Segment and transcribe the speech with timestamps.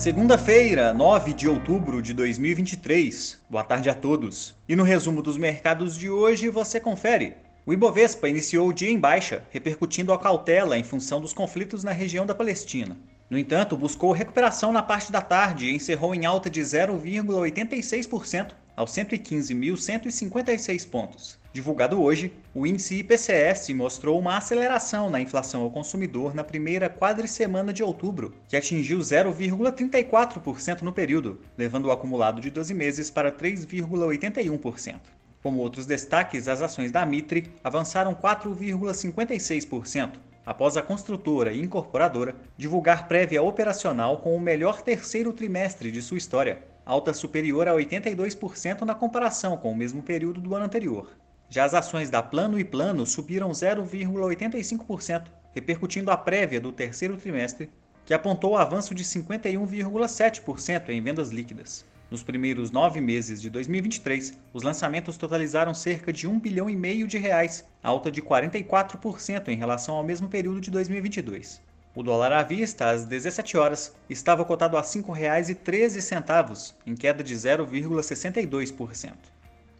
[0.00, 3.38] Segunda-feira, 9 de outubro de 2023.
[3.50, 4.54] Boa tarde a todos.
[4.66, 7.34] E no resumo dos mercados de hoje você confere.
[7.66, 11.92] O Ibovespa iniciou o dia em baixa, repercutindo a cautela em função dos conflitos na
[11.92, 12.96] região da Palestina.
[13.28, 18.90] No entanto, buscou recuperação na parte da tarde e encerrou em alta de 0,86% aos
[18.92, 21.38] 115.156 pontos.
[21.52, 27.72] Divulgado hoje, o índice IPCS mostrou uma aceleração na inflação ao consumidor na primeira quadricemana
[27.72, 35.00] de outubro, que atingiu 0,34% no período, levando o acumulado de 12 meses para 3,81%.
[35.42, 40.12] Como outros destaques, as ações da Mitre avançaram 4,56%,
[40.46, 46.18] após a construtora e incorporadora divulgar prévia operacional com o melhor terceiro trimestre de sua
[46.18, 51.10] história, alta superior a 82% na comparação com o mesmo período do ano anterior.
[51.52, 57.68] Já as ações da Plano e Plano subiram 0,85%, repercutindo a prévia do terceiro trimestre,
[58.06, 61.84] que apontou avanço de 51,7% em vendas líquidas.
[62.08, 67.08] Nos primeiros nove meses de 2023, os lançamentos totalizaram cerca de 1 bilhão e meio
[67.08, 71.60] de reais, alta de 44% em relação ao mesmo período de 2022.
[71.96, 77.34] O dólar à vista, às 17 horas, estava cotado a R$ 5,13, em queda de
[77.34, 79.14] 0,62%.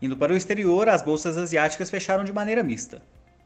[0.03, 3.03] Indo para o exterior, as bolsas asiáticas fecharam de maneira mista.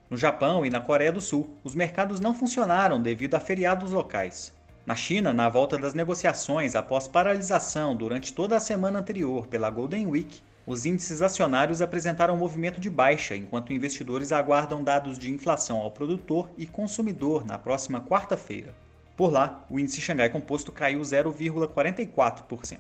[0.09, 4.53] No Japão e na Coreia do Sul, os mercados não funcionaram devido a feriados locais.
[4.87, 10.07] Na China, na volta das negociações após paralisação durante toda a semana anterior pela Golden
[10.07, 15.79] Week, os índices acionários apresentaram um movimento de baixa, enquanto investidores aguardam dados de inflação
[15.79, 18.73] ao produtor e consumidor na próxima quarta-feira.
[19.17, 22.79] Por lá, o índice Xangai Composto caiu 0,44%.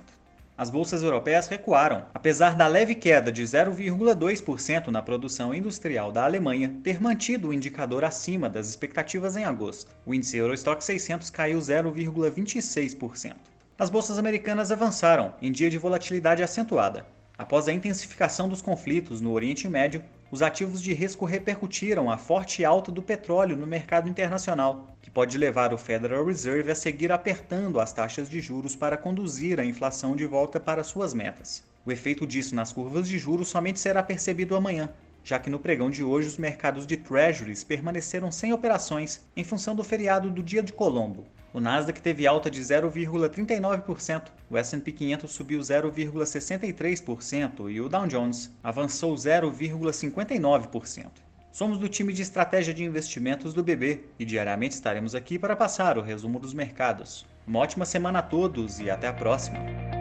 [0.56, 6.72] As bolsas europeias recuaram, apesar da leve queda de 0,2% na produção industrial da Alemanha
[6.84, 9.90] ter mantido o indicador acima das expectativas em agosto.
[10.06, 13.34] O índice Eurostock 600 caiu 0,26%.
[13.76, 17.04] As bolsas americanas avançaram em dia de volatilidade acentuada.
[17.36, 20.04] Após a intensificação dos conflitos no Oriente Médio,
[20.34, 25.38] os ativos de risco repercutiram a forte alta do petróleo no mercado internacional, que pode
[25.38, 30.16] levar o Federal Reserve a seguir apertando as taxas de juros para conduzir a inflação
[30.16, 31.62] de volta para suas metas.
[31.86, 35.88] O efeito disso nas curvas de juros somente será percebido amanhã, já que no pregão
[35.88, 40.64] de hoje os mercados de treasuries permaneceram sem operações em função do feriado do Dia
[40.64, 47.88] de Colombo, o Nasdaq teve alta de 0,39%, o S&P 500 subiu 0,63% e o
[47.88, 51.06] Dow Jones avançou 0,59%.
[51.52, 55.96] Somos do time de estratégia de investimentos do BB e diariamente estaremos aqui para passar
[55.96, 57.24] o resumo dos mercados.
[57.46, 59.93] Uma ótima semana a todos e até a próxima!